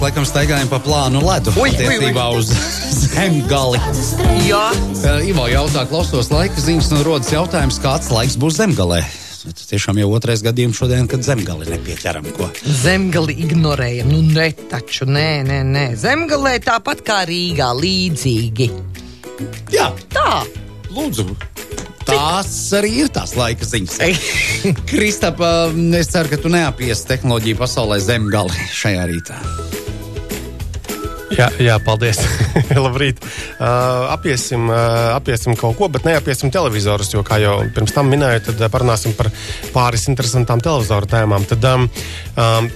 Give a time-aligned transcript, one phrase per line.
[0.00, 1.84] mēs laikam staigājam pa plānu ledu Ui, ui, ui.
[1.84, 2.48] attiecībā uz
[3.12, 3.80] zemgali.
[4.48, 4.68] Jā,
[5.00, 8.98] Uh, Ivo jautā, klausos laika ziņas, no rodas jautājums, kāds laiks būs zemgalē.
[9.40, 12.50] Tas tiešām jau otrais gadījums šodien, kad zemgali nepieķeram ko.
[12.82, 14.10] zemgali ignorējam.
[14.12, 15.84] Nu, ne taču, nē, nē, nē.
[16.00, 18.68] Zemgalē tāpat kā Rīgā, līdzīgi.
[19.72, 20.42] Jā, Tā.
[20.92, 21.28] lūdzu.
[22.04, 23.96] Tās arī ir tās laika ziņas.
[24.90, 29.40] Kristapa, es ceru, ka tu neapiesi tehnoloģiju pasaulē zemgali šajā rītā.
[31.36, 32.20] Jā, jā paldies.
[32.84, 33.22] Labrīt.
[33.22, 38.44] Uh, apiesim, uh, apiesim kaut ko, bet neapiesim televizorus, jo, kā jau pirms tam minēju,
[38.50, 39.30] tad uh, parunāsim par
[39.74, 41.46] pāris interesantām televizoru tēmām.
[41.50, 41.86] Tad, um,
[42.34, 42.70] um,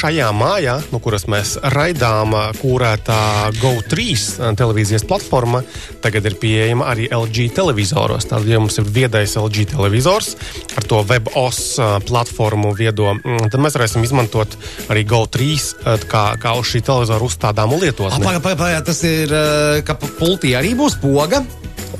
[0.00, 3.18] Šajā mājā, no kuras mēs raidām, kūrētā
[3.58, 4.06] GO3
[4.40, 5.60] uh, televīzijas platforma,
[6.00, 8.24] tagad ir pieejama arī LG televizoros.
[8.30, 10.32] Tātad, ja mums ir viedais LG televizors
[10.72, 11.60] ar to WebOS
[12.08, 14.56] platformu viedo, mm, tad mēs varēsim izmantot
[14.88, 18.24] arī GO3 uh, kā, kā uz šī televizora uzstādāmu lietotni.
[18.24, 19.36] Pagaid, pagaid, pagaid, tas ir,
[19.84, 21.44] ka pultī arī būs poga.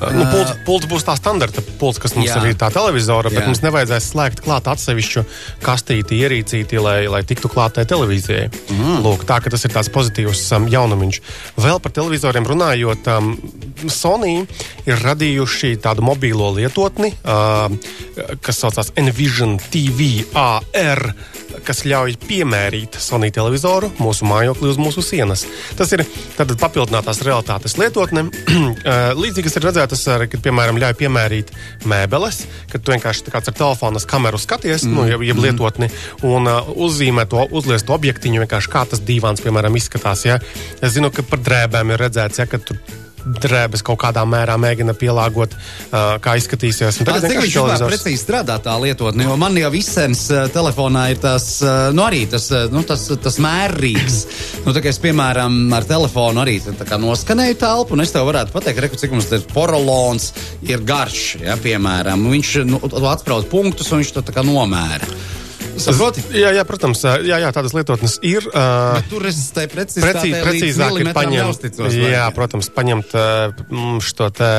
[0.01, 2.39] Nu, pults, pults būs tā standarta pults, kas mums Jā.
[2.49, 3.49] ir tā televizora, bet Jā.
[3.51, 5.23] mums nevajadzēs slēgt klāt atsevišķu
[5.61, 8.47] kastīti, ierīcīti, lai, lai tiktu klātai televīzijai.
[8.73, 9.01] Mm.
[9.05, 11.21] Lūk, tā tas ir tāds pozitīvs um, jaunumiņš.
[11.61, 13.35] Vēl par televizoriem runājot, um,
[13.91, 14.47] Sony
[14.89, 17.69] ir radījuši tādu mobīlo lietotni, uh,
[18.41, 21.11] kas saucās Envision TV AR
[21.65, 25.45] kas ļauj piemērīt Sony televizoru mūsu mājokli uz mūsu sienas.
[25.79, 26.03] Tas ir
[26.61, 28.27] papildinātās realitātes lietotne.
[28.81, 31.51] Eh, Līdzīgi tas ir redzētas, ar, kad, piemēram, ļauj piemērīt
[31.89, 32.39] mēbeles,
[32.71, 34.95] kad tu vienkārši ar telefona kameru skaties, mm.
[34.95, 35.89] nu, jeb, jeb lietotni,
[36.27, 40.25] un uh, uzzīmē to, uzliek to objektiņu, vienkārši kā tas divāns, piemēram, izskatās.
[40.25, 40.39] Ja?
[40.81, 42.81] Es zinu, ka par drēbēm ir redzēts, ja, ka tur
[43.25, 47.01] drēbes kaut kādā mērā mēģina pielāgot, uh, kā izskatīsies.
[47.01, 51.21] Un Tagad vispār televizors- precīzi strādā tā lietotne, jo man jau visens uh, telefonā ir
[51.23, 54.21] tas, uh, nu arī tas, uh, nu, tas, tas mērrīgs.
[54.65, 58.55] nu, tā kā es, piemēram, ar telefonu arī tā noskanēju telpu, un es tev varētu
[58.55, 60.31] pateikt, reku, cik mums tas porolons
[60.67, 62.27] ir garš, ja, piemēram.
[62.31, 62.81] Viņš nu,
[63.11, 65.07] atsprauc punktus, un viņš to tā kā nomēra.
[65.79, 66.23] Saproti?
[66.35, 68.45] Jā, jā, protams, jā, jā, tādas lietotnes ir.
[68.51, 71.97] Uh, Bet tur es tai Precīzi, precizitātei precīzāk ir paņemt, jāuzticos.
[72.01, 74.49] vai jā, protams, paņemt uh, šo te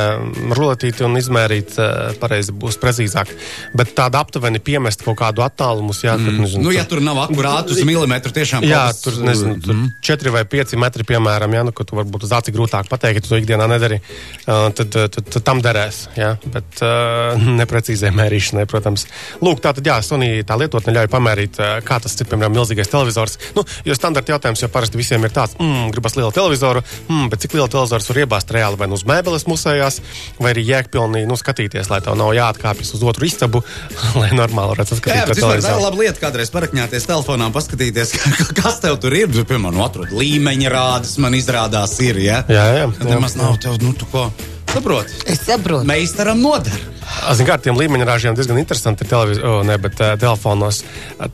[0.56, 3.32] ruletīti un izmērīt uh, pareizi būs precīzāk.
[3.76, 6.28] Bet tāda aptuveni piemest kaut kādu attālumu, jā, mm.
[6.28, 9.92] kad, nezinu, Nu, ja tur nav akurātus milimetru, tiešām Jā, kaut tur nezinu, tur mhm.
[10.04, 13.34] 4 vai 5 metri, piemēram, ja, nu, ka tu varbūt uz aci grūtāk pateikt, tu
[13.34, 14.00] to ikdienā nedari,
[14.46, 16.04] uh, tad, uh, tad, tad tam derēs.
[16.18, 16.34] Ja?
[16.44, 19.06] Bet uh, neprecīzai mērīšanai, protams.
[19.42, 22.90] Lūk, tā tad, jā, Sony tā lietotne ļauj pamērīt, uh, kā tas ir, piemēram, milzīgais
[22.92, 23.38] televizors.
[23.56, 27.44] Nu, jo standarta jautājums jau parasti visiem ir tāds, mm, gribas lielu televizoru, mm, bet
[27.44, 30.00] cik lielu televizors var iebāzt reāli vai nu uz mēbeles musējās,
[30.38, 33.64] vai arī jēgpilnī nu, skatīties, lai tev nav jāatkāpjas uz otru istabu,
[34.20, 35.82] lai normāli varētu vispār tā ir televizoru.
[35.86, 38.16] laba lieta kādreiz parakņāties telefonā paskatīties,
[38.60, 39.30] kas tev tur ir.
[39.32, 42.20] Nu, Piemēram, nu, atrod līmeņa rādes, man izrādās ir.
[42.22, 42.42] Ja?
[42.52, 44.28] Jā, jā, nemaz nav tev, nu, tu ko.
[44.72, 45.22] Saproti?
[45.28, 45.84] Es saprotu.
[45.88, 46.91] Meistaram noder.
[47.22, 49.38] Ziniet, kā ar tiem līmeņrāžiem diezgan interesanti ir televiz...
[49.46, 50.80] oh, ne, bet, uh, telefonos.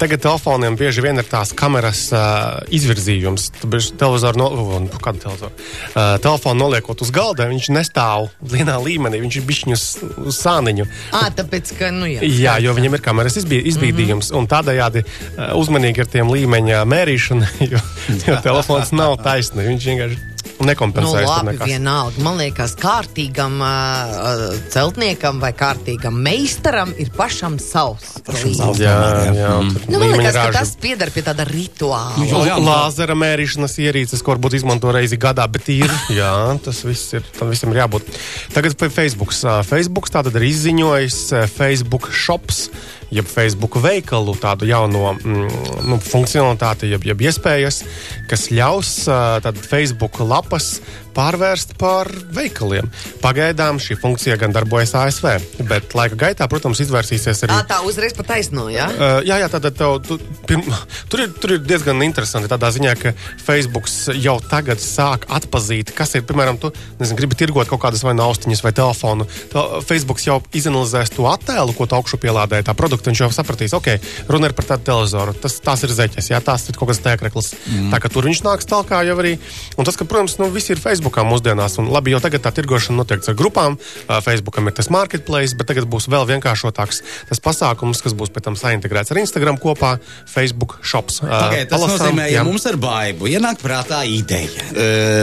[0.00, 3.48] Tagad telefoniem bieži vien ir tās kameras uh, izvirzījums.
[3.64, 4.48] Televizoru, no...
[4.52, 5.56] oh, nu, kādu televizoru?
[5.94, 9.86] Uh, telefonu noliekot uz galda, viņš nestāv vienā līmenī, viņš ir bišķiņš
[10.28, 10.88] uz, sāniņu.
[11.16, 12.20] Ā, tāpēc, ka, nu jā.
[12.22, 14.42] Jā, jo viņam ir kameras izbī, izbīdījums, mm -hmm.
[14.44, 17.84] un tādējādi uh, uzmanīgi ar tiem līmeņa mērīšanu, jo,
[18.26, 19.64] jo telefons nav taisni.
[19.72, 21.28] Viņš vienkārši Nu, nekompensējas.
[21.28, 22.22] tur labi, vienalga.
[22.26, 28.16] Man liekas, kārtīgam uh, celtniekam vai kārtīgam meistaram ir pašam savs.
[28.26, 28.58] līmenis.
[28.58, 28.80] savs.
[28.82, 28.96] Jā,
[29.28, 29.36] jā.
[29.38, 32.18] jā, tur Nu, man liekas, ka tas pieder pie tāda rituāla.
[32.18, 35.94] Nu, jā, jā, Lāzera mērīšanas ierīces, ko varbūt izmanto reizi gadā, bet ir.
[36.18, 37.26] Jā, tas viss ir.
[37.38, 38.10] Tam visam ir jābūt.
[38.56, 39.34] Tagad pie Facebook.
[39.68, 41.20] Facebook tātad ir izziņojis
[41.54, 42.66] Facebook shops,
[43.14, 45.58] jeb Facebook veikalu tādu jauno mm,
[45.88, 47.82] nu, funkcionalitāti, jeb, jeb iespējas,
[48.30, 50.78] kas ļaus tātad Facebook lapas
[51.18, 52.88] pārvērst par veikaliem.
[53.22, 55.26] Pagaidām šī funkcija gan darbojas ASV,
[55.68, 57.56] bet laika gaitā, protams, izvērsīsies arī.
[57.56, 58.86] Ā, tā uzreiz pa taisno, jā?
[58.94, 60.18] Uh, jā, jā, tātad tev, tu,
[60.48, 60.62] pirm,
[61.10, 66.14] tur, ir, tur ir diezgan interesanti tādā ziņā, ka Facebook jau tagad sāk atpazīt, kas
[66.18, 66.70] ir, piemēram, tu
[67.00, 69.26] nezinu, gribi tirgot kaut kādas vai nu austiņas vai telefonu.
[69.52, 73.74] Tā, Facebook jau izanalizēs to attēlu, ko tu augšu pielādēji tā produktu, viņš jau sapratīs,
[73.76, 73.90] ok,
[74.30, 77.52] runa ir par tādu televizoru, tas, tās ir zeķes, jā, tās ir kaut kāds tēkreklis.
[77.66, 77.90] Mm.
[77.94, 79.36] Tā kā tur viņš nāks tālāk jau arī.
[79.78, 81.78] Un tas, ka, protams, nu, viss ir Facebook Facebookā mūsdienās.
[81.80, 83.76] Un, labi, jau tagad tā tirgošana notiek ar grupām.
[84.24, 87.00] Facebookam ir tas marketplace, bet tagad būs vēl vienkāršotāks
[87.30, 89.96] tas pasākums, kas būs pēc tam saintegrēts ar Instagram kopā.
[90.28, 91.22] Facebook shops.
[91.22, 92.44] Okay, tas palasām, nozīmē, ja jā.
[92.44, 94.68] mums ar baidu ienāk prātā ideja.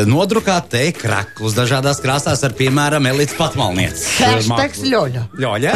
[0.09, 4.07] Nodrukāt te kraklus dažādās krāsās ar, piemēram, elites patmalnieces.
[4.23, 5.27] Hashtags ļoļa.
[5.41, 5.75] Ļoļa.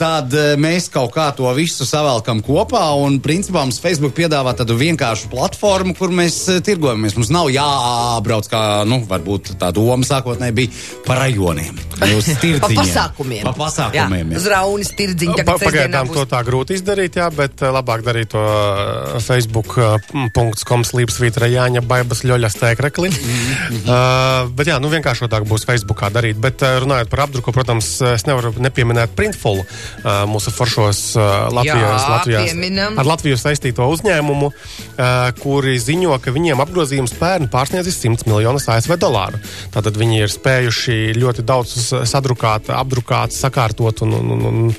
[0.00, 5.30] Tad mēs kaut kā to visu savelkam kopā un, principā, mums Facebook piedāvā tādu vienkāršu
[5.32, 7.18] platformu, kur mēs tirgojamies.
[7.18, 10.70] Mums nav jābrauc kā, nu, varbūt tā doma sākotnēji bija
[11.06, 11.78] par rajoniem.
[12.16, 12.28] Uz
[12.60, 13.42] Pa pasākumiem.
[13.44, 14.30] Pa pasākumiem.
[14.30, 14.40] Jā, Jā.
[14.40, 15.44] uz raunis, tirdziņa.
[15.46, 21.48] Pa, pagaidām to tā grūti izdarīt, jā, bet eh, labāk darīt to eh, facebook.com slīpsvītra
[21.50, 23.10] Jāņa Baibas ļoļas tēkrekli.
[23.10, 26.40] uh, bet jā, nu vienkāršotāk būs Facebookā darīt.
[26.40, 32.10] Bet runājot par apdruku, protams, es nevaru nepieminēt Printful, uh, mūsu foršos uh, Latvijas, Jā,
[32.14, 32.96] Latvijas, pieminam.
[33.00, 38.79] ar Latviju saistīto uzņēmumu, uh, kuri ziņo, ka viņiem apgrozījums pērn pārsniedzis 100 miljonus ASV
[39.00, 39.40] dolāru.
[39.74, 41.74] Tātad viņi ir spējuši ļoti daudz
[42.08, 44.74] sadrukāt, apdrukāt, sakārtot un, un, un, un,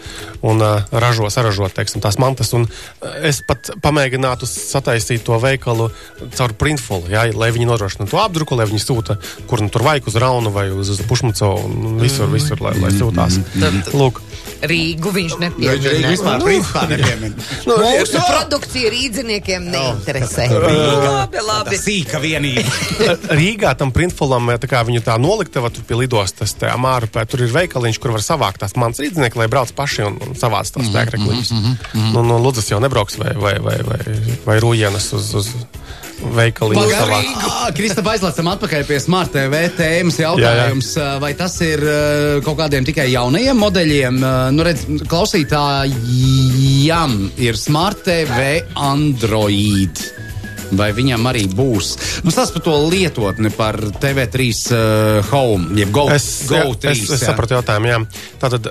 [0.52, 2.54] un uh, ražo, saražot teiksim, tās mantas.
[2.58, 5.90] Un uh, es pat pamēģinātu sataisīt to veikalu
[6.38, 9.18] caur printfulu, jā, lai viņi nodrošina to apdruku, lai viņi sūta,
[9.50, 12.94] kur nu tur vajag uz Raunu vai uz, uz Pušmuco un visur, visur, lai, lai
[12.96, 13.42] sūtās.
[13.94, 14.24] Lūk.
[14.62, 16.10] Rīgu viņš Viņš nepiemina.
[16.12, 17.48] vispār principā nepiemina.
[17.68, 18.24] Nu, Mūsu jā.
[18.28, 20.48] produkcija rīdziniekiem neinteresē.
[20.52, 21.76] Labi, labi.
[21.76, 22.64] Tā sīka vienība.
[23.40, 27.54] Rīgā tam printfulam tā kā viņu tā noliktava tur pie lidostas, tā Mārupē, tur ir
[27.54, 31.54] veikaliņš, kur var savākt tās mans rīdzinieki, lai brauc paši un, un savāc tās tēkrekliņus.
[32.14, 34.02] Nu, nu, Ludzas jau nebrauks vai, vai, vai, vai,
[34.46, 35.54] vai Rūjienas uz, uz
[36.36, 37.76] veikaliņu savākt.
[37.78, 40.90] Kristap, aizlācam atpakaļ pie Smart TV tēmas jautājums.
[40.98, 41.20] Jā, jā.
[41.24, 41.90] Vai tas ir eh,
[42.46, 44.16] kaut kādiem tikai jaunajiem modeļiem?
[44.22, 48.40] Eh, Nu, redz, klausītājam ir Smart TV
[48.76, 49.96] Android.
[50.72, 51.98] Vai viņam arī būs?
[52.24, 54.78] Nu, tas par to lietotni, par TV3 uh,
[55.34, 56.94] Home, jeb Go, Es, Go jā, 3.
[56.94, 57.88] es, es sapratu jautājumu.
[57.92, 57.98] Jā.
[58.40, 58.70] Tātad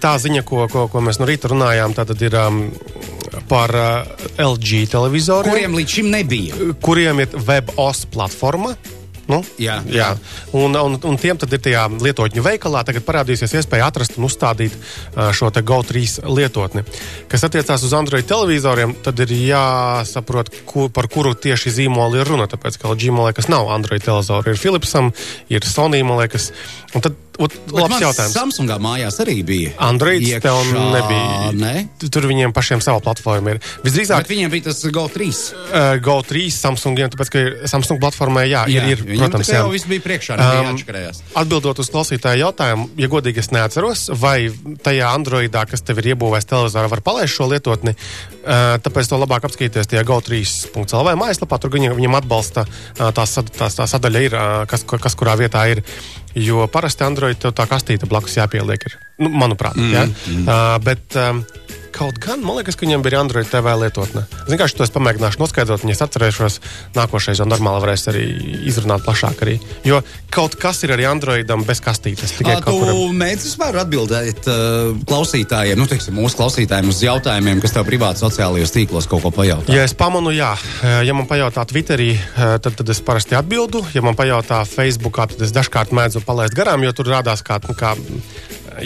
[0.00, 2.56] tā ziņa, ko, ko, ko mēs no rīta runājām, tātad ir um,
[3.50, 6.70] par uh, LG televizoriem, Kuriem līdz šim nebija?
[6.80, 8.76] kuriem ir WebOS platforma.
[9.30, 9.76] Nu, Jā.
[9.86, 10.08] jā.
[10.58, 15.28] Un, un, un tiem ir tajā lietotņu veikalā tagad parādīsies iespēja atrast un uzstādīt ā,
[15.36, 16.82] šo te GO3 lietotni.
[17.30, 22.48] Kas attiecās uz Android televizoriem, tad ir jāsaprot, ku, par kuru tieši zīmolu ir runa.
[22.50, 25.12] Tāpēc, ka LG man liekas nav Android televizori, ir Philipsam,
[25.52, 26.50] ir Sony, man liekas.
[26.98, 28.34] Un tad, ot, labs jautājums.
[28.34, 29.70] Samsungā mājās arī bija.
[29.78, 31.52] Android Iekšā, tev nebija.
[31.54, 31.88] Ne?
[32.00, 33.60] Tu- Tur viņiem pašiem sava platforma ir.
[33.84, 35.28] Visdrīzāk, Bet viņiem bija tas Go 3.
[35.28, 39.60] uh, GO3 Samsungiem, tāpēc, ka Samsung platformai, jā, jā ir, ir protams, jā.
[39.62, 41.22] jau viss bija priekšā, nebija Um, jāatškarējās.
[41.40, 44.50] Atbildot uz klausītāju jautājumu, ja godīgi es neatceros, vai
[44.82, 47.94] tajā Androidā, kas tev ir iebūvēts televizorā, var palaist šo lietotni.
[48.40, 51.58] Uh, tāpēc to labāk apskatīties tajā GO3.CLV mājaslapā.
[51.60, 55.66] Tur viņam, viņam atbalsta uh, tā, tā, tā sadaļa, ir, uh, kas, kas kurā vietā
[55.70, 55.82] ir.
[56.34, 58.86] Jo parasti Android tev tā kastīte blakus jāpieliek.
[58.86, 58.98] Ir.
[59.18, 60.04] Nu, manuprāt, mm, ja?
[60.06, 60.44] mm.
[60.46, 61.42] Uh, bet um,
[61.94, 64.24] kaut gan man liekas, ka viņam bija Android TV lietotne.
[64.44, 66.60] Es vienkārši to es pamēģināšu noskaidrot, un es atcerēšos,
[66.96, 68.24] nākošais jau normāli varēs arī
[68.70, 69.44] izrunāt plašāk.
[69.44, 69.56] Arī.
[69.86, 70.00] Jo
[70.30, 72.36] kaut kas ir arī Androidam bez kastītes.
[72.38, 77.74] Tikai kaut Tu mēģini vispār atbildēt uh, klausītājiem, nu, teiksim, mūsu klausītājiem uz jautājumiem, kas
[77.74, 79.74] tev privāti sociālajos tīklos kaut ko pajautā.
[79.74, 80.52] Ja es pamanu, jā,
[81.06, 83.82] ja man pajautā Twitterī, eh, tad, tad es parasti atbildu.
[83.94, 87.76] Ja man pajautā Facebookā, tad es dažkārt mēdzu palaist garām, jo tur rādās kā, nu,
[87.78, 87.94] kā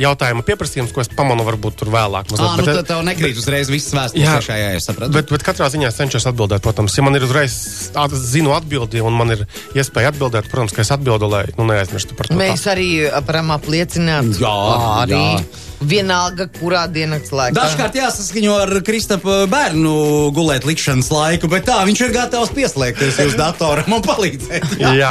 [0.00, 2.30] jautājuma pieprasījums, ko es pamanu varbūt tur vēlāk.
[2.32, 2.56] Mazliet.
[2.58, 4.36] nu, Bet, tad tev nekrīt uzreiz viss vēstures Jā.
[4.40, 5.12] iekšā, jā, es sapratu.
[5.14, 9.12] Bet, bet katrā ziņā cenšos atbildēt, protams, ja man ir uzreiz at- zinu atbildi un
[9.18, 12.34] man ir iespēja atbildēt, protams, ka es atbildu, lai nu, neaizmirstu par to.
[12.38, 12.88] Mēs arī
[13.26, 14.56] varam apliecināt, Jā,
[15.04, 15.44] arī jā.
[15.88, 17.54] Vienalga, kurā dienas laikā.
[17.56, 19.94] Dažkārt jāsaskaņo ar Kristapa bērnu
[20.36, 24.78] gulēt likšanas laiku, bet tā viņš ir gatavs pieslēgties uz datoram un palīdzēt.
[24.80, 24.94] Jā.
[24.94, 25.10] Jā,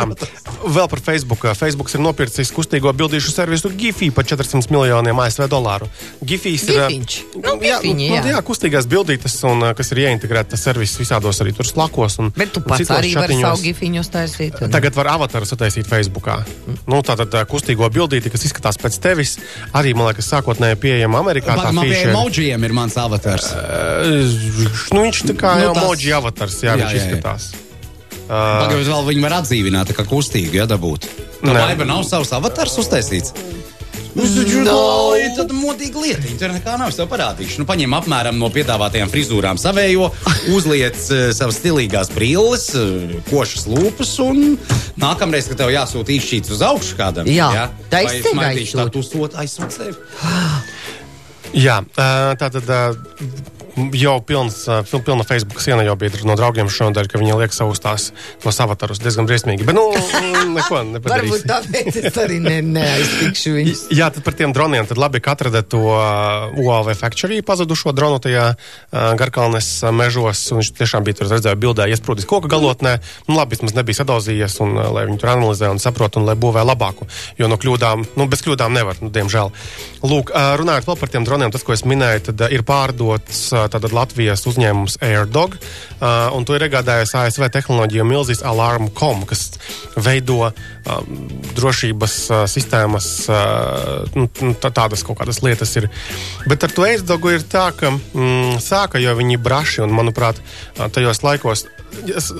[0.63, 1.45] vēl par Facebook.
[1.59, 5.89] Facebook ir nopircis kustīgo bildīšu servisu Giphy par 400 miljoniem ASV dolāru.
[6.23, 6.81] Giphys ir.
[7.43, 8.23] Nu, gifiņi, nu, jā.
[8.33, 12.19] jā, kustīgās bildītes, un, kas ir ieintegrētas servis visādos arī tur slakos.
[12.23, 14.61] Un, Bet tu pats arī vari savu gifiņu uztaisīt.
[14.63, 16.39] un- Tagad var avatāru sataisīt Facebookā.
[16.87, 19.35] Nu, tātad uh, kustīgo bildīti, kas izskatās pēc tevis,
[19.73, 20.29] arī, man liekas,
[20.63, 21.55] sākotnēji pieejama Amerikā.
[21.57, 23.49] tā Man pie emojiem ir mans avatars.
[23.53, 24.31] Uh,
[24.93, 27.03] nu, viņš tā kā Nu, emoji avatars, jā, Jā, viņš jā, jā.
[27.03, 27.51] izskatās.
[28.23, 31.07] Pagaidām, vēl viņi var atdzīvināt, kā kustīgi, ja dabūt.
[31.43, 31.59] Tā Nē.
[31.67, 33.33] laiba nav savs avatars uztaisīts.
[34.13, 34.73] Nu, taču tā
[35.17, 36.33] ir tāda modīga lieta.
[36.37, 36.91] Tur nekā nav.
[36.93, 37.61] Es tev parādīšu.
[37.61, 40.11] Nu, paņem apmēram no piedāvātajām frizūrām savējo,
[40.55, 44.43] uzliec uh, savas stilīgās brilles, uh, košas lūpas un
[45.01, 48.87] nākamreiz, kad tev jāsūta īšķīts uz augšu kādam, Jā, tā vai es tev smaidīšu tā
[48.93, 49.97] tu sot aizsūt sevi.
[51.65, 52.05] Jā, ā,
[52.41, 52.69] tā tad
[53.97, 57.81] jau pilns, pil- pilna Facebook siena jau bija no draugiem šodien, ka viņi liek savus
[57.83, 58.09] tās
[58.43, 59.65] tos avatarus diezgan briesmīgi.
[59.65, 59.87] Bet, nu,
[60.53, 61.45] neko Varbūt nepadarīs.
[61.49, 63.83] tāpēc es arī ne, neaiztikšu viņus.
[63.95, 64.85] Jā, tad par tiem droniem.
[64.89, 68.53] Tad labi, ka atrada to UAV Factory pazudušo dronu tajā
[69.17, 70.45] Garkalnes mežos.
[70.53, 72.97] un Viņš tiešām bija tur redzējis bildē, iesprūdis koka galotnē.
[73.27, 76.63] Nu, labi, vismaz nebija sadauzījies, un lai viņi tur analizē un saprot, un lai būvē
[76.65, 77.07] labāku.
[77.41, 79.51] Jo no kļūdām, nu, bez kļūdām nevar, nu, diemžēl.
[80.07, 84.43] Lūk, runājot vēl par tiem droniem, tas, ko es minēju, tad ir pārdots tātad Latvijas
[84.49, 89.45] uzņēmums AirDog, uh, un to ir iegādājies ASV tehnoloģija milzis Alarm.com, kas
[89.95, 91.13] veido um,
[91.57, 95.89] drošības uh, sistēmas, uh, nu, nu, tā- tādas kaut kādas lietas ir.
[96.49, 100.41] Bet ar to aizdogu ir tā, ka mm, sāka jau viņi braši, un manuprāt,
[100.95, 101.67] tajos laikos.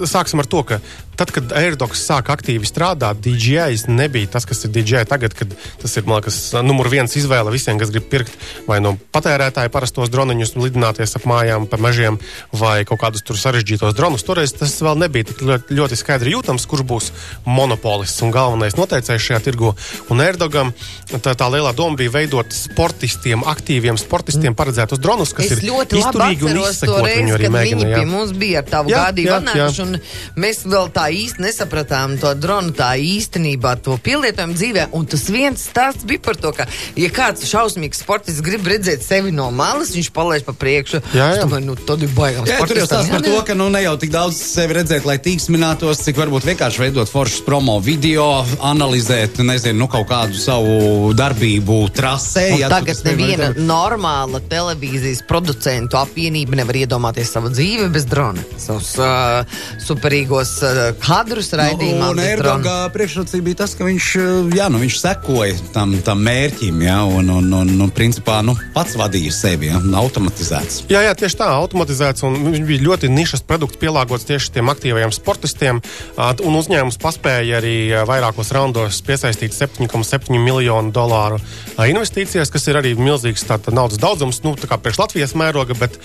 [0.10, 0.80] Sāksim ar to, ka
[1.20, 5.98] tad, kad Airdogs sāka aktīvi strādāt, DJs nebija tas, kas ir DJ tagad, kad tas
[6.00, 8.36] ir, liekas, numur viens izvēle visiem, kas grib pirkt
[8.68, 12.20] vai no patērētāja parastos droniņus, lidināties ap mājām, pa mežiem
[12.56, 14.26] vai kaut kādus tur sarežģītos dronus.
[14.26, 17.12] Toreiz tas vēl nebija tik ļoti, ļoti skaidri jūtams, kurš būs
[17.46, 19.74] monopolists un galvenais noteicējs šajā tirgu.
[20.14, 20.74] Un Erdogam
[21.12, 26.00] tā, tā lielā doma bija veidot sportistiem, aktīviem sportistiem paredzētus dronus, kas Es ir ļoti
[26.02, 27.08] izturīgi un izsekot.
[27.14, 29.98] Viņu arī kad viņi pie mums bija ar tavu gādību atnākuši, un
[30.40, 35.66] mēs vēl tā īsti nesapratām to dronu tā īstenībā, to pielietojumu dzīvē, un tas viens
[35.70, 36.68] stāsts bija par to, ka,
[37.00, 41.02] ja kāds šausmīgs sportists grib redzēt sevi no malas, viņš palaiž pa priekšu.
[41.16, 41.44] Jā, jā.
[41.44, 43.96] domāju, nu, tad ir baigām Jā, tur jau stāsta par to, ka nu, ne jau
[44.02, 48.28] tik daudz sevi redzēt, lai tīksminātos, cik varbūt vienkārši veidot foršas promo video,
[48.64, 52.48] analizēt, nezinu, nu, kaut kādu savu darbību trasē.
[52.56, 53.64] Un ja tu tagad tas neviena darīt.
[53.68, 58.44] normāla televīzijas producentu apvienība nevar iedomāties savu dzīvi bez drona.
[58.62, 59.44] Savus uh,
[59.84, 62.12] superīgos uh, kadrus raidījumā.
[62.14, 62.60] Un bez drona.
[62.60, 67.00] Erdoga priekšrocība bija tas, ka viņš, eh, jā, nu, viņš sekoja tam, tam mērķim, jā,
[67.20, 70.84] un, un, un, un principā nu, pats vadīja sevi, jā, automatizēts.
[70.92, 72.26] Jā, jā, tieši tā, automatizēts.
[72.28, 75.82] un Viņš bija ļoti nišas produkts, pielāgots tieši tiem aktīvajiem sportistiem.
[76.18, 77.76] Un uzņēmums paspēja arī
[78.08, 81.40] vairākos raundos piesaistīt 7,7 miljonu dolāru
[81.82, 85.76] investīcijas, kas ir arī milzīgs tā, tā naudas daudzums, nu, tā kā priekš Latvijas mēroga,
[85.78, 85.98] bet,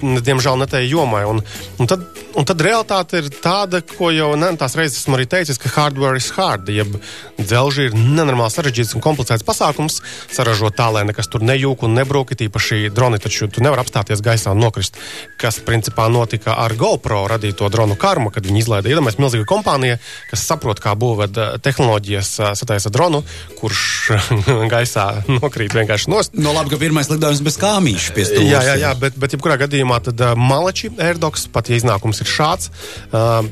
[0.00, 1.24] diemžēl, ne tai jomai.
[1.28, 1.42] Un,
[1.78, 2.04] un, tad,
[2.38, 6.18] un tad realitāte ir tāda, ko jau ne, tās reizes esmu arī teicis, ka hardware
[6.20, 6.68] is hard.
[6.70, 6.96] Jeb
[7.38, 10.00] dzelži ir nenormāli sarežģīts un komplicēts pasākums,
[10.32, 12.34] saražot tā, lai nekas tur nejūk un nebrūk.
[12.40, 14.96] Īpaši droni taču tu nevari apstāties gaisā un nokrist,
[15.40, 19.98] kas principā notika ar GoPro radīto dronu karmu, kad viņi izlaida iedomājas milzīga kompānija,
[20.30, 23.22] kas saprot, kā būvēt ā, tehnoloģijas, ā, sataisa dronu,
[23.60, 23.82] kurš
[24.74, 26.36] gaisā nokrīt vienkārši nost.
[26.38, 28.48] No labi, ka pirmais lidojums bez kāmīša pie stūra.
[28.48, 32.28] Jā, jā, jā, bet, bet jebkurā gadījumā tad uh, malači, Erdoks, pat ja iznākums ir
[32.30, 32.70] šāds,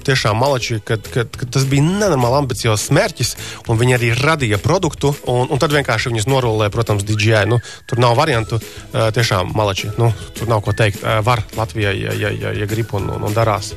[0.05, 3.35] tiešām malači, kad, kad, kad tas bija nenormāli ambiciozs mērķis,
[3.69, 7.45] un viņi arī radīja produktu, un, un tad vienkārši viņus norulēja, protams, DJI.
[7.49, 8.59] Nu, tur nav variantu,
[8.93, 11.05] tiešām malači, nu, tur nav ko teikt.
[11.25, 13.73] Var Latvijai, ja, ja, ja, ja grib un, un, un darās.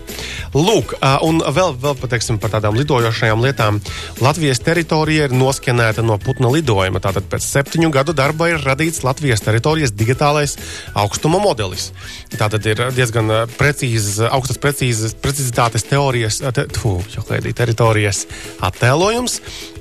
[0.56, 3.80] Lūk, un vēl, vēl pateiksim par tādām lidojošajām lietām.
[4.24, 7.02] Latvijas teritorija ir noskenēta no putna lidojuma.
[7.04, 10.58] Tātad pēc septiņu gadu darba ir radīts Latvijas teritorijas digitālais
[10.98, 11.92] augstuma modelis.
[12.36, 16.68] Tātad ir diezgan precīzs, augstas precīzes, precizitātes teorijas, te,
[17.16, 18.26] jau klēdī, teritorijas
[18.66, 19.40] attēlojums,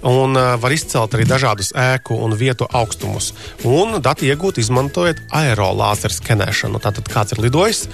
[0.08, 3.32] un var izcelt arī dažādus ēku un vietu augstumus.
[3.68, 6.80] Un dati iegūt izmantojot aerolāzeru skenēšanu.
[6.80, 7.86] Tātad kāds ir lidojis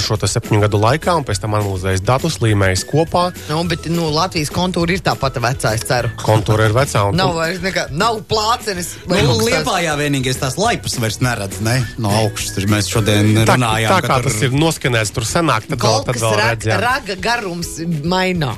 [0.00, 3.26] šo septiņu gadu laikā, un pēc tam analizējis datus, līmējis kopā.
[3.50, 6.10] Nu, bet nu, Latvijas kontūra ir tā pati vecā, es ceru.
[6.20, 7.04] Kontūra ir vecā.
[7.10, 8.94] Un, Nav vairs nekā, nav plācenes.
[9.06, 9.36] vai Nu.
[9.40, 11.78] Liepājā vienīgais tās laipas vairs neredz, ne?
[11.98, 12.54] No augšas.
[12.56, 13.90] Tur mēs šodien tā, runājām.
[13.92, 16.80] tā ka kā tur- tas ir noskenēts, tur senāk, tad vēl, Kaut tad vēl redzējām.
[16.80, 17.68] raga garums
[18.04, 18.49] mainās.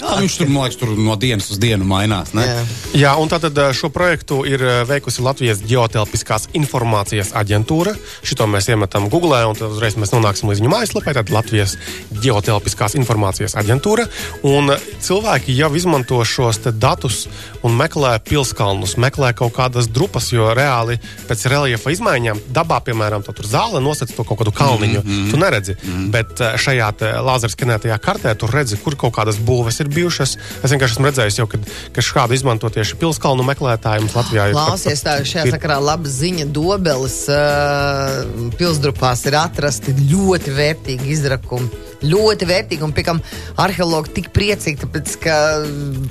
[0.00, 2.32] Jā, viņš tur, man liekas, tur no dienas uz dienu mainās.
[2.36, 2.46] Ne?
[2.46, 2.64] Jā.
[2.96, 7.92] Jā, un tātad eh, šo projektu ir eh, veikusi Latvijas Geotelpiskās informācijas aģentūra.
[8.26, 11.14] Šito mēs iemetam Google, un tad uzreiz mēs nonāksim līdz viņu mājaslapai.
[11.18, 11.76] Tad Latvijas
[12.24, 14.08] Geotelpiskās informācijas aģentūra.
[14.48, 17.26] Un eh, cilvēki jau izmanto šos datus
[17.66, 20.98] un meklē pilskalnus, meklē kaut kādas drupas, jo reāli
[21.28, 25.02] pēc reliefa izmaiņām dabā, piemēram, tur zāle nosacīta to kaut kādu kalniņu.
[25.02, 25.30] Mm -hmm.
[25.30, 26.10] Tu neredzi, mm -hmm.
[26.10, 26.90] bet šajā
[27.28, 30.36] lāzerskanētajā kartē tur redzi, kur kaut kādas būves ir bijušas.
[30.64, 31.64] Es vienkārši esmu redzējis, jau, kad,
[31.96, 34.48] ka šādu izmanto tieši pilskalnu meklētāji mums Latvijā.
[34.56, 36.48] Klausies, tā šajā ir- sakarā laba ziņa.
[36.56, 41.84] Dobeles uh, pilsdrupās ir atrasti ļoti vērtīgi izrakumi.
[42.06, 43.20] Ļoti vērtīgi, un piekam
[43.62, 45.36] arheologi tik priecīgi, tāpēc, ka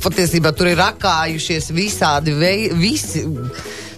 [0.04, 3.26] patiesībā tur ir rakājušies visādi vei, visi.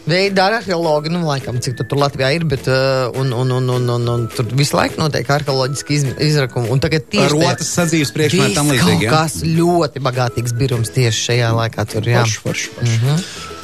[0.08, 3.90] Veidi arheologi, nu, laikam, cik tu tur Latvijā ir, bet uh, un, un, un, un,
[3.98, 6.70] un, un tur visu laiku notiek arheoloģiski iz, izrakumi.
[6.72, 8.80] Un tagad tieši tie- Rotas sadzīves viss līdzīgi.
[8.88, 9.12] Kaut ja?
[9.12, 12.24] kas ļoti bagātīgs birums tieši šajā laikā tur, jā.
[12.24, 13.18] Forši, forši, forši.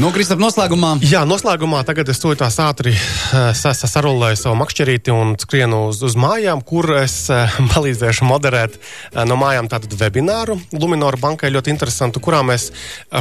[0.03, 0.97] Nu, Kristap, noslēgumā.
[1.07, 6.17] Jā, noslēgumā tagad es to tā ātri uh, sarulēju savu makšķerīti un skrienu uz, uz
[6.19, 12.19] mājām, kur es uh, palīdzēšu moderēt uh, no mājām tādu webināru Luminora bankai ļoti interesantu,
[12.19, 12.65] kurā mēs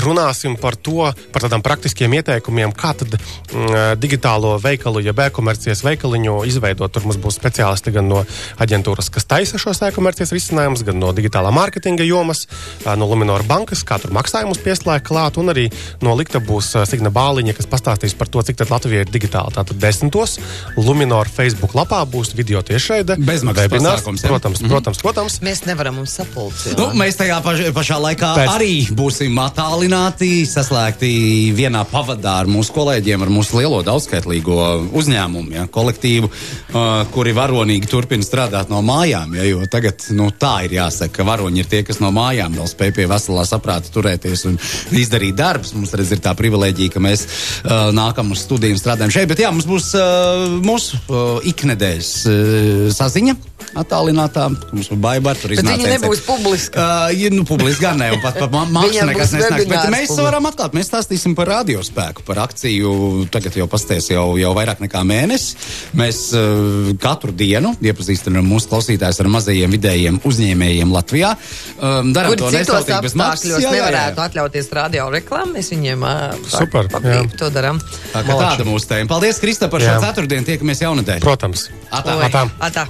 [0.02, 6.40] runāsim par to, par tādām praktiskiem ieteikumiem, kā tad mm, digitālo veikalu, ja e-komercijas veikaliņu
[6.50, 6.90] izveidot.
[6.90, 8.24] Tur mums būs speciālisti gan no
[8.58, 12.48] aģentūras, kas taisa šos e-komercijas risinājumus, gan no digitālā mārketinga jomas,
[12.90, 15.70] no Luminora bankas, kā tur maksājumus pieslēgt klāt, un arī
[16.02, 19.52] no likta būs uh, Signa Bāliņa, kas pastāstīs par to, cik Latvija ir digitāla.
[19.52, 20.38] Tātad desmitos
[20.76, 23.18] Luminora Facebook lapā būs video tiešraide.
[23.20, 24.22] Bezmaksas pasākums.
[24.22, 24.72] Protams, mm -hmm.
[24.72, 25.40] protams, protams.
[25.42, 26.78] Mēs nevaram mums sapulcēt.
[26.78, 28.48] Nu, mēs tajā paš, pašā laikā Pēc...
[28.56, 34.58] arī būsim attālināti, saslēgti vienā pavadā ar mūsu kolēģiem, ar mūsu lielo daudzskaitlīgo
[34.92, 39.34] uzņēmumu, ja, kolektīvu, uh, kuri varonīgi turpina strādāt no mājām.
[39.36, 42.68] Ja, jo tagad nu, tā ir jāsaka, ka varoņi ir tie, kas no mājām vēl
[42.70, 44.58] spēj pie veselā saprāta turēties un
[44.90, 45.74] izdarīt darbus.
[45.76, 49.30] Mums redz, ir tā privilēģija, ka mēs uh, nākam uz studiju un strādājam šeit.
[49.32, 53.38] Bet jā, mums būs uh, mūsu uh, iknedēļas uh, saziņa
[53.78, 54.48] attālinātā.
[54.72, 55.82] Mums ir baigta tur izdarīt.
[55.82, 56.82] Viņa nebūs publiska.
[56.82, 58.38] Uh, ja, nu, publiski gan ne, un pat,
[58.76, 59.68] mākslinieks nekas nesnāks.
[59.70, 60.26] Bet mēs publiski.
[60.26, 62.92] varam atklāt, mēs stāstīsim par radiospēku, par akciju.
[63.32, 65.56] Tagad jau pasties jau, jau vairāk nekā mēnesis.
[65.98, 71.34] Mēs uh, katru dienu iepazīstinām mūsu klausītājus ar mazajiem vidējiem uzņēmējiem Latvijā.
[71.78, 73.56] Um, Darām to nesautīgi bez maksas.
[73.62, 74.28] Jā, nevarētu jā, jā.
[74.28, 75.56] atļauties radio reklāmu.
[75.56, 77.80] Mēs viņiem uh, Super, patīk, to darām.
[78.12, 79.10] Tā, tāda mūsu tēma.
[79.12, 80.46] Paldies, Krista, par šo ceturtdienu.
[80.48, 81.22] Tiekamies jaunadēļ.
[81.24, 81.68] Protams.
[81.90, 82.18] Atā.
[82.28, 82.46] Atā.
[82.70, 82.86] Atā.